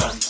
London. 0.00 0.29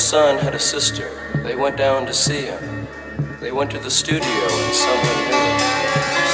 son 0.00 0.38
had 0.38 0.54
a 0.54 0.58
sister. 0.58 1.10
They 1.42 1.54
went 1.54 1.76
down 1.76 2.06
to 2.06 2.14
see 2.14 2.46
him. 2.46 2.88
They 3.40 3.52
went 3.52 3.70
to 3.72 3.78
the 3.78 3.90
studio 3.90 4.26
and 4.26 4.74
someone 4.74 5.18
knew 5.24 5.58
the. 5.58 5.70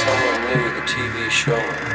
Someone 0.05 0.41
knew 0.47 0.69
the 0.75 0.85
TV 0.87 1.29
showman. 1.29 1.86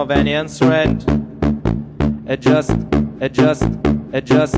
Of 0.00 0.10
any 0.10 0.32
instrument. 0.32 1.04
Adjust, 2.26 2.70
adjust, 3.20 3.64
adjust, 4.14 4.54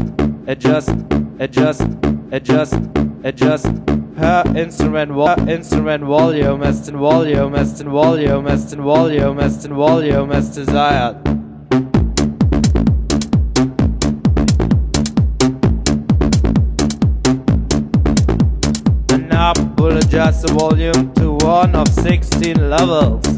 adjust, 0.47 0.91
adjust, 1.41 1.83
adjust, 2.31 2.75
adjust. 3.25 3.67
Per 4.15 4.45
instrument, 4.57 5.11
vo- 5.11 5.35
instrument 5.49 6.05
volume 6.05 6.63
as 6.63 6.89
in 6.89 6.97
volume 6.97 7.57
as 7.57 7.81
in 7.81 7.89
volume 7.89 8.47
as 8.47 8.73
in 8.73 8.81
volume 8.83 9.41
as 9.41 9.65
in 9.65 9.75
volume 9.75 10.31
as 10.31 10.55
desired. 10.55 11.17
The 19.09 19.19
knob 19.19 19.81
will 19.81 19.97
adjust 19.97 20.47
the 20.47 20.53
volume 20.53 21.13
to 21.15 21.33
one 21.45 21.75
of 21.75 21.89
16 21.89 22.71
levels. 22.71 23.32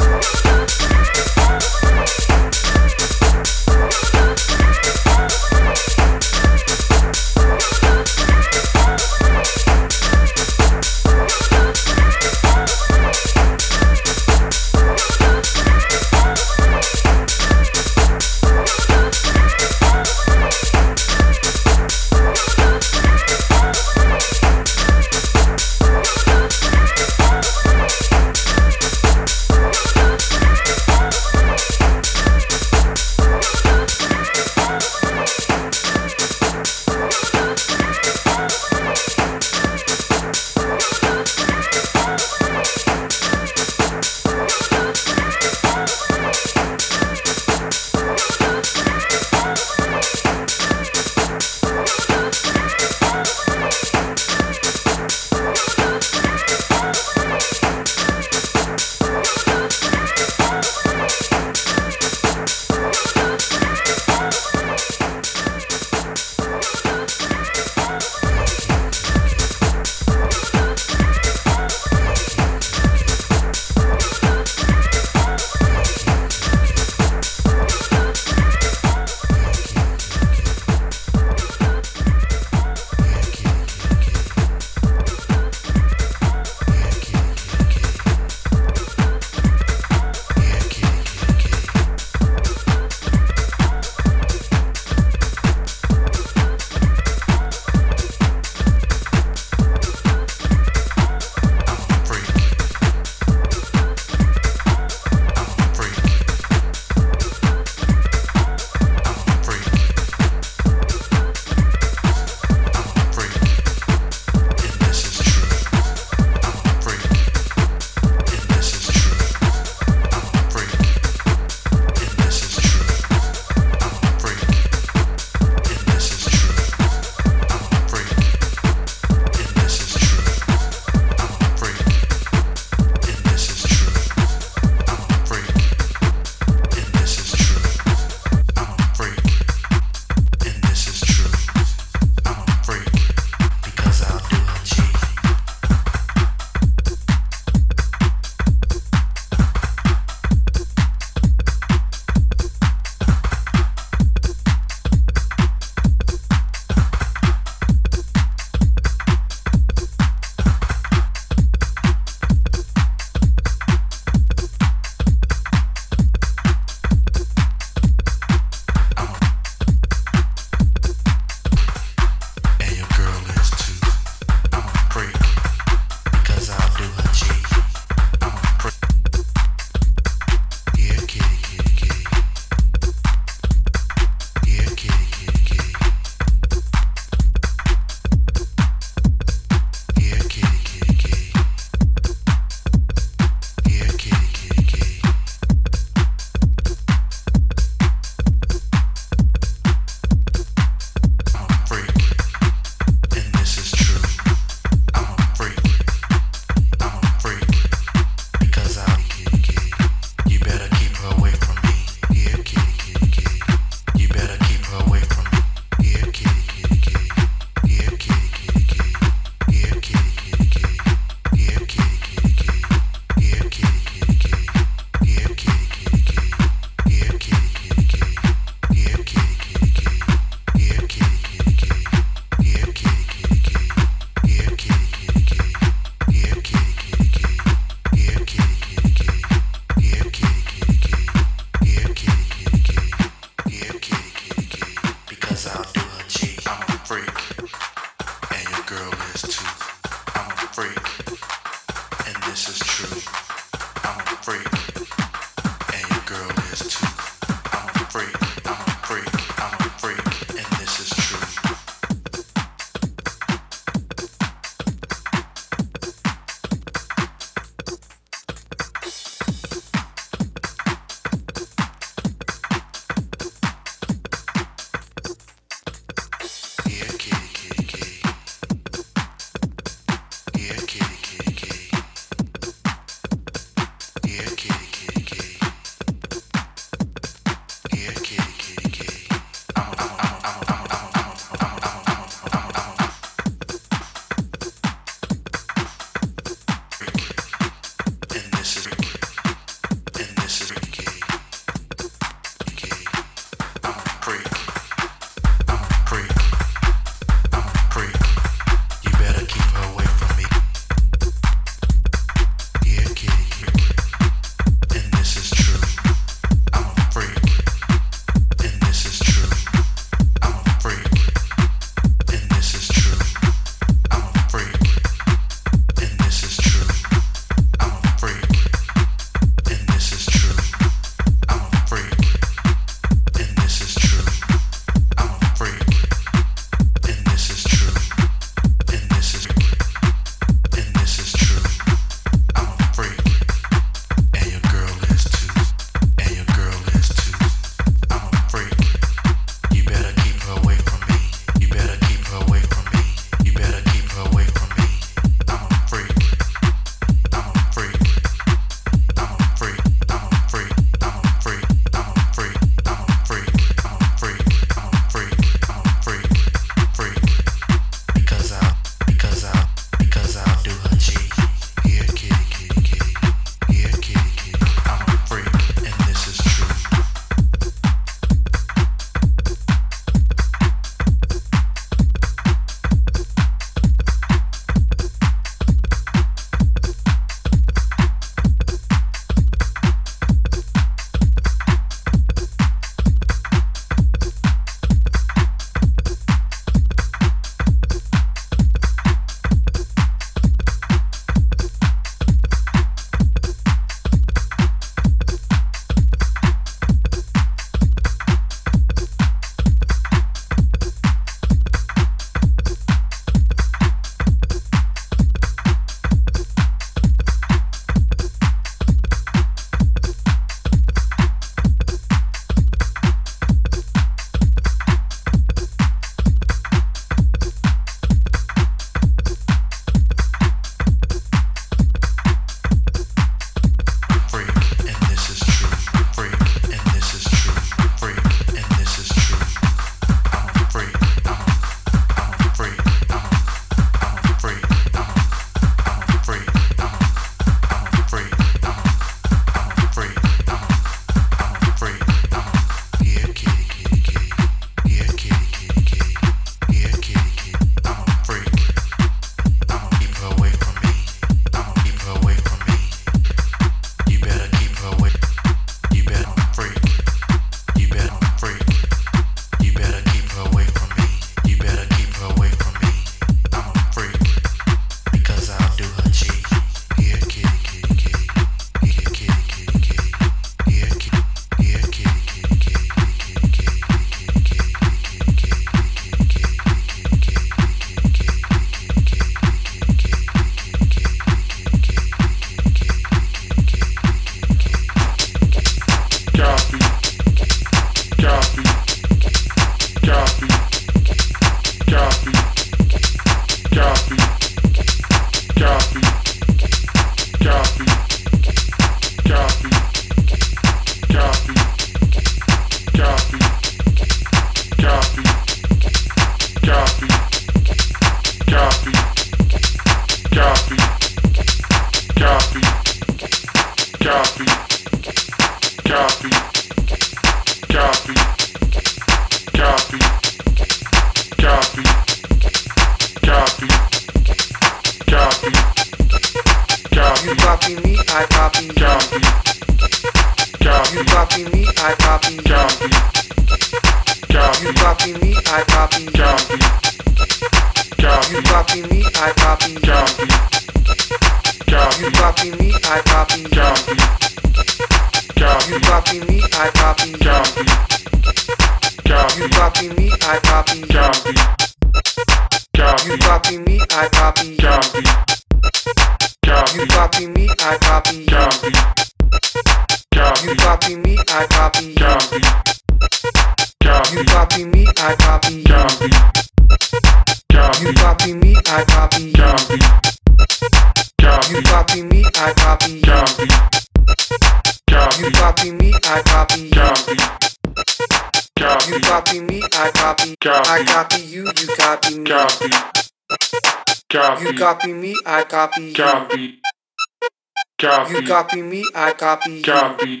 Copy 598.16 598.40
me, 598.40 598.64
I 598.74 598.92
copy 598.94 599.30
you. 599.30 600.00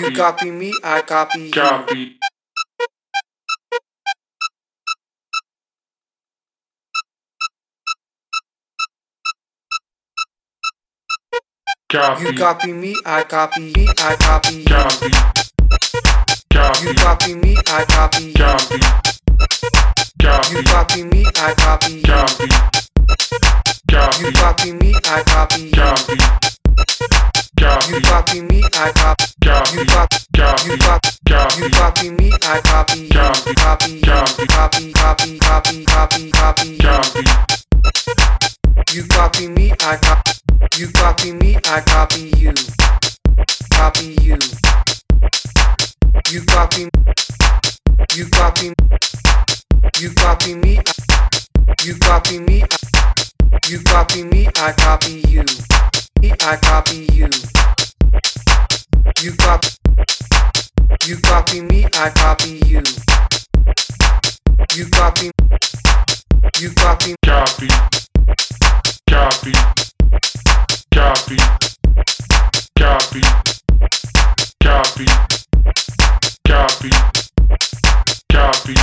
You 0.00 0.10
copy 0.16 0.50
me, 0.50 0.72
I 0.82 1.02
copy 1.02 1.40
you. 1.40 1.52
You 12.20 12.32
copy 12.32 12.72
me, 12.72 12.94
I 13.04 13.22
copy 13.24 13.72
me, 13.76 13.86
I 13.98 14.16
copy 14.16 14.54
you. 14.54 14.80
You 16.82 16.94
copy 16.94 17.34
me, 17.34 17.54
I 17.66 17.84
copy 17.84 18.32
you. 18.32 18.56
You 20.56 20.62
copy 20.62 21.02
me, 21.02 21.26
I 21.36 21.54
copy 21.54 22.02
you. 23.90 24.26
You 24.26 24.32
copy 24.32 24.72
me, 24.72 24.94
I 25.04 25.22
copy 25.22 25.62
you. 25.62 26.26
You 27.88 28.00
copy 28.00 28.40
me, 28.40 28.62
I 28.74 28.92
copy. 28.92 29.24
You 29.42 29.84
copy. 29.86 30.16
You 30.66 30.76
copy. 30.78 31.10
You 31.58 31.70
copy 31.70 32.10
me, 32.10 32.32
I 32.42 32.60
copy 32.60 33.00
you. 33.00 33.54
Copy. 33.56 34.00
Copy. 34.02 34.92
Copy. 34.92 35.38
Copy. 35.38 35.84
Copy. 35.84 36.30
Copy. 36.30 37.24
You 38.92 39.04
copy 39.08 39.48
me, 39.48 39.72
I 39.80 39.96
copy. 39.96 40.32
You 40.78 40.88
copy 40.92 41.32
me, 41.32 41.56
I 41.64 41.80
copy 41.80 42.32
you. 42.36 42.54
Copy 43.72 44.16
you. 44.22 44.38
You 46.30 46.44
copy. 46.46 46.88
You 48.14 48.26
copy. 48.30 48.72
You 50.00 50.10
copy 50.14 50.54
me. 50.54 50.80
You 51.84 51.94
copy 51.98 52.38
me. 52.40 52.62
You 53.68 53.80
copy 53.80 54.22
me, 54.22 54.48
I 54.56 54.72
copy 54.72 55.22
you. 55.28 55.44
I 56.48 56.56
copy 56.56 57.06
you. 57.12 57.28
You 59.22 59.32
copy. 59.36 59.68
You 61.06 61.16
copy 61.18 61.60
me, 61.60 61.86
I 61.94 62.10
copy 62.10 62.60
you. 62.66 62.82
You 64.74 64.86
copy. 64.90 65.30
You 66.60 66.70
copy. 66.74 67.14
Copy. 67.24 67.68
Copy. 69.10 69.52
Copy. 70.94 71.36
Copy. 72.78 73.20
Copy. 74.62 75.06
Copy. 76.44 76.90
Copy. 78.32 78.74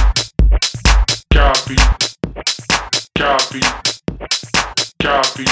Copy. 1.34 1.76
Copy. 3.18 4.13
Copy. 5.04 5.44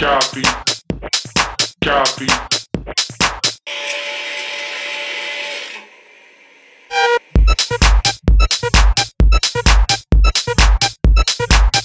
Copy. 0.00 0.42
Copy. 1.84 2.26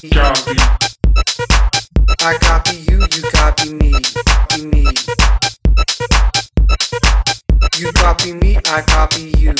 Copy. 0.10 0.58
I 2.22 2.38
copy 2.40 2.77
you, 2.77 3.01
you 3.01 3.24
copy 3.34 3.74
me. 3.74 3.92
Copy 4.24 4.66
me. 4.68 4.88
You 7.77 7.92
copy 7.92 8.32
me, 8.32 8.58
I 8.68 8.82
copy 8.88 9.34
you. 9.38 9.53